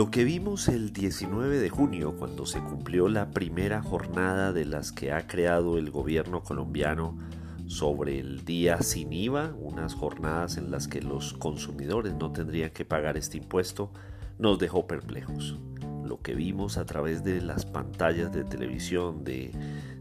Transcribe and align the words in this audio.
Lo 0.00 0.10
que 0.10 0.24
vimos 0.24 0.68
el 0.68 0.94
19 0.94 1.58
de 1.58 1.68
junio, 1.68 2.16
cuando 2.16 2.46
se 2.46 2.58
cumplió 2.60 3.06
la 3.10 3.32
primera 3.32 3.82
jornada 3.82 4.50
de 4.50 4.64
las 4.64 4.92
que 4.92 5.12
ha 5.12 5.26
creado 5.26 5.76
el 5.76 5.90
gobierno 5.90 6.42
colombiano 6.42 7.18
sobre 7.66 8.18
el 8.18 8.46
día 8.46 8.80
sin 8.80 9.12
IVA, 9.12 9.52
unas 9.58 9.92
jornadas 9.92 10.56
en 10.56 10.70
las 10.70 10.88
que 10.88 11.02
los 11.02 11.34
consumidores 11.34 12.14
no 12.14 12.32
tendrían 12.32 12.70
que 12.70 12.86
pagar 12.86 13.18
este 13.18 13.36
impuesto, 13.36 13.92
nos 14.38 14.58
dejó 14.58 14.86
perplejos. 14.86 15.58
Lo 16.02 16.22
que 16.22 16.34
vimos 16.34 16.78
a 16.78 16.86
través 16.86 17.22
de 17.22 17.42
las 17.42 17.66
pantallas 17.66 18.32
de 18.32 18.44
televisión, 18.44 19.22
de 19.22 19.52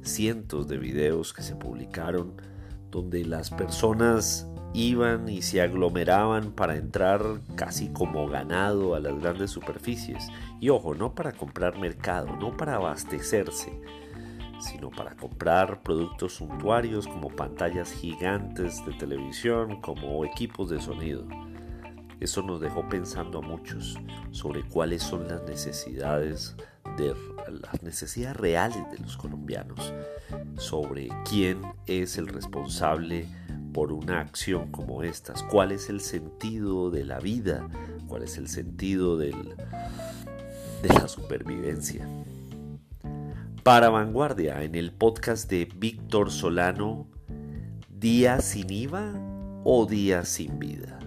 cientos 0.02 0.70
de 0.70 0.78
videos 0.78 1.34
que 1.34 1.42
se 1.42 1.58
publicaron, 1.58 2.36
donde 2.90 3.26
las 3.26 3.50
personas 3.50 4.48
iban 4.74 5.30
y 5.30 5.42
se 5.42 5.62
aglomeraban 5.62 6.52
para 6.52 6.76
entrar 6.76 7.22
casi 7.56 7.90
como 7.90 8.28
ganado 8.28 8.96
a 8.96 9.00
las 9.00 9.20
grandes 9.20 9.52
superficies. 9.52 10.28
Y 10.60 10.70
ojo, 10.70 10.94
no 10.94 11.16
para 11.16 11.32
comprar 11.32 11.78
mercado, 11.78 12.36
no 12.36 12.56
para 12.56 12.76
abastecerse, 12.76 13.80
sino 14.60 14.90
para 14.90 15.16
comprar 15.16 15.82
productos 15.82 16.34
suntuarios 16.34 17.08
como 17.08 17.30
pantallas 17.30 17.92
gigantes 17.92 18.86
de 18.86 18.94
televisión, 18.94 19.82
como 19.82 20.24
equipos 20.26 20.70
de 20.70 20.82
sonido. 20.82 21.26
Eso 22.20 22.42
nos 22.42 22.60
dejó 22.60 22.88
pensando 22.90 23.40
a 23.40 23.42
muchos 23.42 23.98
sobre 24.32 24.64
cuáles 24.64 25.02
son 25.02 25.28
las 25.28 25.42
necesidades 25.44 26.56
de 26.98 27.16
las 27.62 27.82
necesidades 27.82 28.36
reales 28.36 28.84
de 28.92 28.98
los 29.00 29.16
colombianos, 29.16 29.94
sobre 30.58 31.08
quién 31.28 31.62
es 31.86 32.18
el 32.18 32.28
responsable 32.28 33.26
por 33.74 33.92
una 33.92 34.20
acción 34.20 34.72
como 34.72 35.04
estas? 35.04 35.44
¿Cuál 35.44 35.72
es 35.72 35.90
el 35.90 36.02
sentido 36.02 36.90
de 36.92 37.06
la 37.06 37.20
vida? 37.20 37.68
¿Cuál 38.08 38.24
es 38.24 38.38
el 38.38 38.48
sentido 38.48 39.18
de 39.18 39.34
la 40.84 41.08
supervivencia? 41.08 42.08
Para 43.64 43.90
Vanguardia, 43.90 44.64
en 44.64 44.76
el 44.76 44.92
podcast 44.92 45.50
de 45.50 45.70
Víctor 45.76 46.32
Solano, 46.32 47.08
¿Día 47.90 48.40
sin 48.40 48.72
IVA 48.72 49.14
o 49.66 49.86
Día 49.86 50.24
sin 50.24 50.58
vida? 50.58 51.00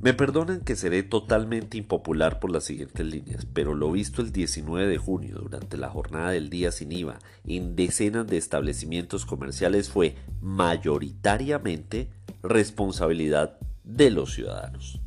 Me 0.00 0.14
perdonan 0.14 0.62
que 0.62 0.76
seré 0.76 1.02
totalmente 1.02 1.76
impopular 1.76 2.40
por 2.40 2.50
las 2.50 2.64
siguientes 2.64 3.04
líneas, 3.04 3.44
pero 3.44 3.74
lo 3.74 3.92
visto 3.92 4.22
el 4.22 4.32
19 4.32 4.86
de 4.86 4.96
junio 4.96 5.40
durante 5.42 5.76
la 5.76 5.90
jornada 5.90 6.30
del 6.30 6.48
día 6.48 6.72
sin 6.72 6.90
IVA 6.90 7.18
en 7.44 7.76
decenas 7.76 8.26
de 8.26 8.38
establecimientos 8.38 9.26
comerciales 9.26 9.90
fue 9.90 10.14
mayoritariamente 10.40 12.08
responsabilidad 12.42 13.58
de 13.84 14.10
los 14.10 14.32
ciudadanos. 14.32 15.02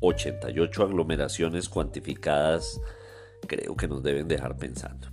88 0.00 0.82
aglomeraciones 0.82 1.68
cuantificadas 1.68 2.80
creo 3.46 3.76
que 3.76 3.86
nos 3.86 4.02
deben 4.02 4.28
dejar 4.28 4.56
pensando. 4.56 5.08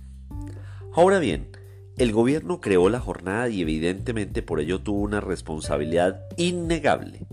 Ahora 0.94 1.18
bien, 1.18 1.50
el 1.98 2.12
gobierno 2.12 2.62
creó 2.62 2.88
la 2.88 3.00
jornada 3.00 3.50
y 3.50 3.60
evidentemente 3.60 4.40
por 4.40 4.60
ello 4.60 4.80
tuvo 4.80 5.00
una 5.00 5.20
responsabilidad 5.20 6.24
innegable 6.38 7.26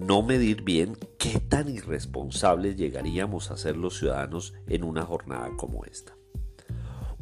no 0.00 0.22
medir 0.22 0.62
bien 0.62 0.96
qué 1.18 1.38
tan 1.38 1.68
irresponsables 1.68 2.76
llegaríamos 2.76 3.50
a 3.50 3.58
ser 3.58 3.76
los 3.76 3.98
ciudadanos 3.98 4.54
en 4.66 4.82
una 4.82 5.02
jornada 5.02 5.50
como 5.58 5.84
esta. 5.84 6.14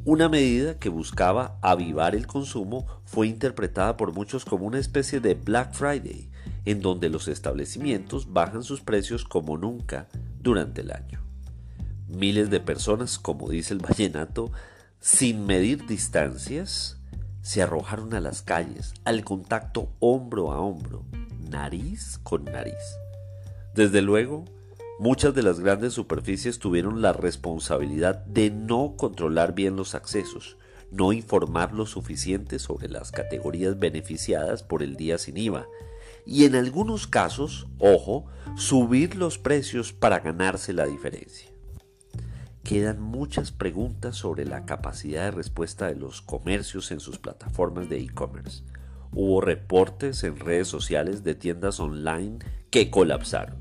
Una 0.05 0.29
medida 0.29 0.79
que 0.79 0.89
buscaba 0.89 1.59
avivar 1.61 2.15
el 2.15 2.29
consumo 2.29 2.87
fue 3.05 3.27
interpretada 3.27 3.97
por 3.97 4.13
muchos 4.13 4.45
como 4.45 4.65
una 4.65 4.79
especie 4.79 5.19
de 5.19 5.35
Black 5.35 5.75
Friday, 5.75 6.31
en 6.65 6.81
donde 6.81 7.09
los 7.09 7.27
establecimientos 7.27 8.33
bajan 8.33 8.63
sus 8.63 8.81
precios 8.81 9.25
como 9.25 9.59
nunca 9.59 10.07
durante 10.41 10.83
el 10.83 10.93
año. 10.93 11.21
Miles 12.07 12.49
de 12.49 12.61
personas, 12.61 13.19
como 13.19 13.49
dice 13.51 13.75
el 13.75 13.81
vallenato, 13.81 14.53
sin 15.01 15.47
medir 15.47 15.85
distancias, 15.87 17.01
se 17.43 17.61
arrojaron 17.61 18.15
a 18.15 18.21
las 18.21 18.43
calles, 18.43 18.95
al 19.05 19.25
contacto 19.25 19.91
hombro 19.99 20.53
a 20.53 20.61
hombro, 20.61 21.05
nariz 21.51 22.19
con 22.23 22.45
nariz. 22.45 22.99
Desde 23.75 24.03
luego, 24.03 24.45
muchas 24.99 25.35
de 25.35 25.43
las 25.43 25.61
grandes 25.61 25.93
superficies 25.93 26.59
tuvieron 26.59 27.03
la 27.03 27.13
responsabilidad 27.13 28.25
de 28.27 28.51
no 28.51 28.95
controlar 28.97 29.55
bien 29.55 29.77
los 29.77 29.95
accesos, 29.95 30.57
no 30.91 31.13
informar 31.13 31.73
lo 31.73 31.87
suficiente 31.87 32.59
sobre 32.59 32.89
las 32.89 33.13
categorías 33.13 33.79
beneficiadas 33.79 34.63
por 34.63 34.83
el 34.83 34.97
día 34.97 35.19
sin 35.19 35.37
IVA 35.37 35.67
y 36.31 36.45
en 36.45 36.55
algunos 36.57 37.07
casos, 37.07 37.67
ojo, 37.79 38.27
subir 38.55 39.17
los 39.17 39.39
precios 39.39 39.95
para 39.95 40.21
ganarse 40.21 40.75
la 40.75 40.85
diferencia. 40.85 41.49
Quedan 42.63 43.01
muchas 43.01 43.51
preguntas 43.51 44.17
sobre 44.17 44.45
la 44.45 44.67
capacidad 44.67 45.25
de 45.25 45.31
respuesta 45.31 45.87
de 45.87 45.95
los 45.95 46.21
comercios 46.21 46.91
en 46.91 47.01
sus 47.01 47.19
plataformas 47.19 47.89
de 47.89 48.01
e-commerce. 48.01 48.63
Hubo 49.13 49.41
reportes 49.41 50.23
en 50.25 50.39
redes 50.39 50.69
sociales 50.69 51.25
de 51.25 51.35
tiendas 51.35 51.81
online 51.81 52.39
que 52.71 52.91
colapsaron. 52.91 53.57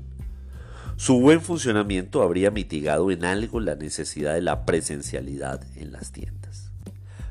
Su 0.96 1.20
buen 1.20 1.40
funcionamiento 1.40 2.22
habría 2.22 2.50
mitigado 2.50 3.10
en 3.10 3.24
algo 3.24 3.60
la 3.60 3.76
necesidad 3.76 4.34
de 4.34 4.42
la 4.42 4.66
presencialidad 4.66 5.62
en 5.76 5.92
las 5.92 6.12
tiendas. 6.12 6.72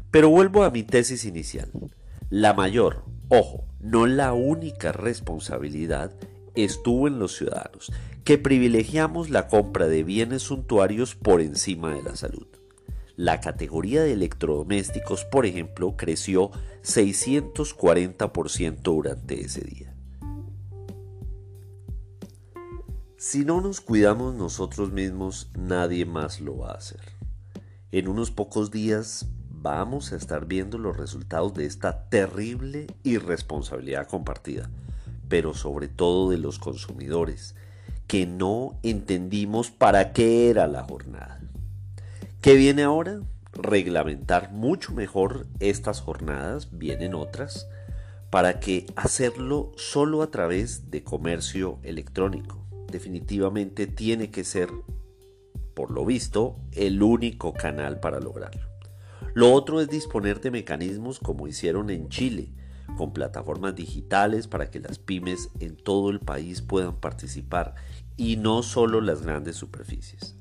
Pero 0.10 0.30
vuelvo 0.30 0.64
a 0.64 0.70
mi 0.70 0.84
tesis 0.84 1.26
inicial. 1.26 1.70
La 2.30 2.54
mayor, 2.54 3.04
ojo, 3.28 3.66
no 3.82 4.08
la 4.08 4.34
única 4.34 4.92
responsabilidad 4.92 6.14
estuvo 6.56 7.08
en 7.08 7.20
los 7.20 7.36
ciudadanos, 7.36 7.92
que 8.24 8.38
privilegiamos 8.38 9.30
la 9.30 9.48
compra 9.48 9.88
de 9.88 10.04
bienes 10.04 10.44
suntuarios 10.44 11.16
por 11.16 11.42
encima 11.42 11.94
de 11.94 12.04
la 12.04 12.16
salud. 12.16 12.48
La 13.18 13.42
categoría 13.42 14.04
de 14.04 14.14
electrodomésticos, 14.14 15.26
por 15.26 15.48
ejemplo, 15.48 15.98
creció 15.98 16.52
640% 16.84 18.80
durante 18.84 19.42
ese 19.42 19.62
día. 19.62 19.96
Si 23.18 23.44
no 23.44 23.60
nos 23.60 23.82
cuidamos 23.82 24.36
nosotros 24.36 24.92
mismos, 24.92 25.50
nadie 25.58 26.06
más 26.06 26.40
lo 26.40 26.60
va 26.60 26.74
a 26.74 26.78
hacer. 26.78 27.02
En 27.92 28.08
unos 28.08 28.30
pocos 28.30 28.70
días 28.70 29.26
vamos 29.50 30.14
a 30.14 30.16
estar 30.16 30.46
viendo 30.46 30.78
los 30.78 30.96
resultados 30.96 31.56
de 31.56 31.66
esta 31.66 32.08
terrible 32.10 32.86
irresponsabilidad 33.02 34.08
compartida, 34.08 34.70
pero 35.28 35.56
sobre 35.56 35.88
todo 35.88 36.30
de 36.30 36.38
los 36.38 36.60
consumidores, 36.60 37.56
que 38.06 38.28
no 38.28 38.78
entendimos 38.84 39.72
para 39.72 40.14
qué 40.14 40.52
era 40.52 40.68
la 40.68 40.84
jornada. 40.84 41.42
¿Qué 42.42 42.54
viene 42.54 42.84
ahora? 42.84 43.22
Reglamentar 43.52 44.52
mucho 44.52 44.94
mejor 44.94 45.48
estas 45.60 46.02
jornadas, 46.02 46.70
vienen 46.72 47.16
otras, 47.16 47.68
para 48.30 48.60
que 48.60 48.86
hacerlo 48.96 49.72
solo 49.76 50.22
a 50.22 50.30
través 50.30 50.92
de 50.92 51.04
comercio 51.04 51.80
electrónico. 51.82 52.64
Definitivamente 52.92 53.88
tiene 53.88 54.30
que 54.30 54.44
ser, 54.44 54.70
por 55.74 55.90
lo 55.90 56.06
visto, 56.06 56.58
el 56.74 57.02
único 57.02 57.54
canal 57.54 58.00
para 58.00 58.20
lograrlo. 58.20 58.68
Lo 59.34 59.52
otro 59.52 59.82
es 59.82 59.90
disponer 59.90 60.40
de 60.40 60.52
mecanismos 60.52 61.20
como 61.20 61.48
hicieron 61.48 61.90
en 61.90 62.08
Chile, 62.08 62.54
con 62.98 63.14
plataformas 63.14 63.76
digitales 63.76 64.48
para 64.48 64.70
que 64.70 64.80
las 64.80 65.00
pymes 65.00 65.50
en 65.60 65.76
todo 65.76 66.12
el 66.12 66.20
país 66.20 66.62
puedan 66.62 67.00
participar 67.00 67.74
y 68.16 68.38
no 68.38 68.62
solo 68.62 69.02
las 69.02 69.24
grandes 69.24 69.56
superficies. 69.56 70.38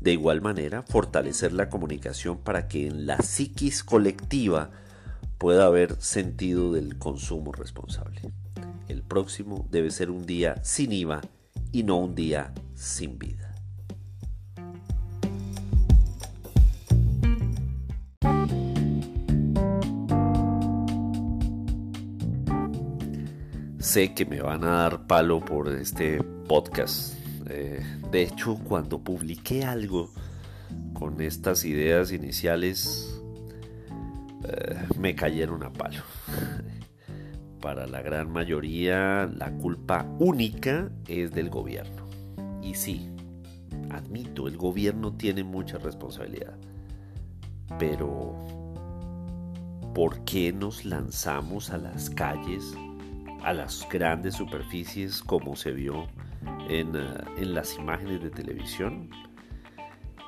De 0.00 0.12
igual 0.12 0.40
manera, 0.40 0.82
fortalecer 0.82 1.52
la 1.52 1.68
comunicación 1.68 2.38
para 2.38 2.68
que 2.68 2.86
en 2.86 3.06
la 3.06 3.18
psiquis 3.18 3.82
colectiva 3.82 4.70
pueda 5.38 5.66
haber 5.66 6.00
sentido 6.00 6.72
del 6.72 6.98
consumo 6.98 7.52
responsable. 7.52 8.32
El 8.88 9.02
próximo 9.02 9.66
debe 9.70 9.90
ser 9.90 10.10
un 10.10 10.24
día 10.24 10.62
sin 10.64 10.92
IVA 10.92 11.20
y 11.72 11.82
no 11.82 11.96
un 11.96 12.14
día 12.14 12.52
sin 12.74 13.18
vida. 13.18 13.54
Sé 23.78 24.12
que 24.12 24.26
me 24.26 24.42
van 24.42 24.64
a 24.64 24.82
dar 24.82 25.06
palo 25.06 25.40
por 25.40 25.68
este 25.68 26.22
podcast 26.46 27.17
eh, 27.48 27.80
de 28.10 28.22
hecho, 28.22 28.56
cuando 28.56 28.98
publiqué 28.98 29.64
algo 29.64 30.10
con 30.92 31.20
estas 31.20 31.64
ideas 31.64 32.12
iniciales, 32.12 33.20
eh, 34.44 34.76
me 34.98 35.14
cayeron 35.14 35.62
a 35.62 35.72
palo. 35.72 36.02
Para 37.60 37.86
la 37.86 38.02
gran 38.02 38.30
mayoría, 38.30 39.28
la 39.34 39.50
culpa 39.52 40.06
única 40.18 40.90
es 41.06 41.32
del 41.32 41.50
gobierno. 41.50 42.06
Y 42.62 42.74
sí, 42.74 43.08
admito, 43.90 44.46
el 44.46 44.56
gobierno 44.56 45.16
tiene 45.16 45.42
mucha 45.42 45.78
responsabilidad. 45.78 46.56
Pero 47.78 48.36
¿por 49.94 50.24
qué 50.24 50.52
nos 50.52 50.84
lanzamos 50.84 51.70
a 51.70 51.78
las 51.78 52.10
calles, 52.10 52.74
a 53.42 53.52
las 53.52 53.86
grandes 53.90 54.34
superficies 54.34 55.22
como 55.22 55.56
se 55.56 55.72
vio 55.72 56.06
en, 56.68 56.96
eh, 56.96 57.06
en 57.36 57.54
las 57.54 57.76
imágenes 57.76 58.22
de 58.22 58.30
televisión? 58.30 59.10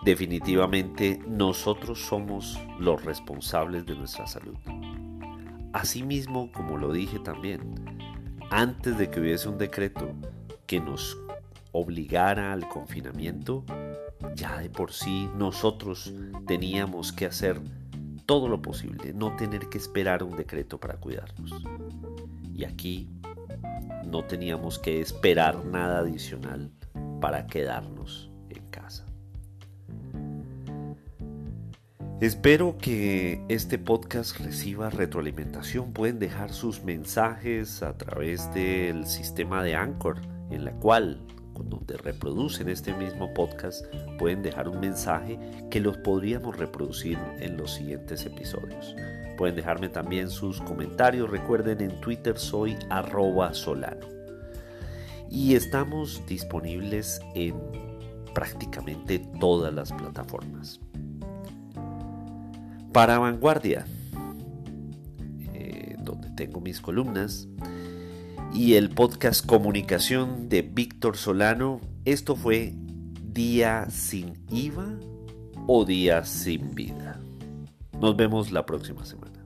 Definitivamente 0.04 1.20
nosotros 1.28 2.00
somos 2.00 2.58
los 2.78 3.04
responsables 3.04 3.84
de 3.84 3.94
nuestra 3.96 4.26
salud. 4.26 4.56
Asimismo, 5.72 6.50
como 6.52 6.78
lo 6.78 6.92
dije 6.92 7.18
también, 7.18 7.60
antes 8.50 8.96
de 8.98 9.10
que 9.10 9.20
hubiese 9.20 9.48
un 9.48 9.58
decreto 9.58 10.12
que 10.66 10.80
nos 10.80 11.18
obligara 11.72 12.52
al 12.52 12.66
confinamiento, 12.68 13.64
ya 14.34 14.58
de 14.58 14.70
por 14.70 14.92
sí 14.92 15.28
nosotros 15.36 16.12
teníamos 16.46 17.12
que 17.12 17.26
hacer 17.26 17.60
todo 18.26 18.48
lo 18.48 18.62
posible, 18.62 19.12
no 19.12 19.36
tener 19.36 19.68
que 19.68 19.78
esperar 19.78 20.22
un 20.22 20.36
decreto 20.36 20.78
para 20.78 20.94
cuidarnos. 20.94 21.52
Y 22.54 22.64
aquí 22.64 23.08
no 24.10 24.24
teníamos 24.24 24.78
que 24.78 25.00
esperar 25.00 25.64
nada 25.64 26.00
adicional 26.00 26.70
para 27.20 27.46
quedarnos 27.46 28.30
en 28.48 28.66
casa. 28.68 29.06
Espero 32.20 32.76
que 32.76 33.42
este 33.48 33.78
podcast 33.78 34.38
reciba 34.40 34.90
retroalimentación. 34.90 35.92
Pueden 35.92 36.18
dejar 36.18 36.52
sus 36.52 36.84
mensajes 36.84 37.82
a 37.82 37.96
través 37.96 38.52
del 38.52 39.06
sistema 39.06 39.62
de 39.62 39.74
Anchor, 39.74 40.20
en 40.50 40.66
la 40.66 40.72
cual 40.72 41.22
donde 41.64 41.96
reproducen 41.96 42.68
este 42.68 42.94
mismo 42.94 43.32
podcast, 43.34 43.84
pueden 44.18 44.42
dejar 44.42 44.68
un 44.68 44.80
mensaje 44.80 45.38
que 45.70 45.80
los 45.80 45.96
podríamos 45.98 46.56
reproducir 46.56 47.18
en 47.38 47.56
los 47.56 47.74
siguientes 47.74 48.24
episodios. 48.26 48.94
Pueden 49.36 49.56
dejarme 49.56 49.88
también 49.88 50.28
sus 50.28 50.60
comentarios. 50.60 51.30
Recuerden, 51.30 51.80
en 51.80 52.00
Twitter 52.00 52.38
soy 52.38 52.76
arroba 52.90 53.54
solano. 53.54 54.06
Y 55.30 55.54
estamos 55.54 56.22
disponibles 56.26 57.20
en 57.34 57.54
prácticamente 58.34 59.18
todas 59.38 59.72
las 59.72 59.92
plataformas. 59.92 60.80
Para 62.92 63.18
Vanguardia, 63.18 63.86
eh, 65.54 65.96
donde 66.00 66.30
tengo 66.30 66.60
mis 66.60 66.80
columnas, 66.80 67.48
y 68.54 68.74
el 68.74 68.90
podcast 68.90 69.46
Comunicación 69.46 70.48
de 70.48 70.62
Víctor 70.62 71.16
Solano. 71.16 71.80
Esto 72.04 72.36
fue 72.36 72.74
Día 73.22 73.86
sin 73.90 74.44
IVA 74.50 74.98
o 75.66 75.84
Día 75.84 76.24
sin 76.24 76.74
vida. 76.74 77.20
Nos 78.00 78.16
vemos 78.16 78.50
la 78.50 78.66
próxima 78.66 79.04
semana. 79.04 79.39